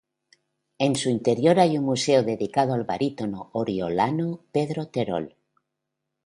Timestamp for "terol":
4.87-5.35